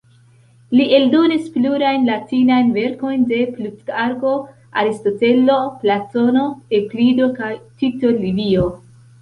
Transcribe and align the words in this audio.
Li 0.77 0.85
eldonis 0.99 1.49
plurajn 1.57 2.07
latinajn 2.11 2.71
verkojn 2.77 3.27
de 3.33 3.39
Plutarko, 3.59 4.33
Aristotelo, 4.85 5.59
Platono, 5.85 6.47
Eŭklido 6.81 7.33
kaj 7.41 7.53
Tito 7.63 8.17
Livio. 8.25 8.69